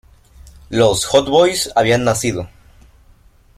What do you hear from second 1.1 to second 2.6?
"Hot Boyz" habían nacido.